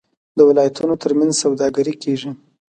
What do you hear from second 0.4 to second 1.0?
ولایتونو